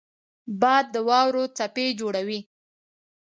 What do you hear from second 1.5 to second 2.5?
څپې جوړوي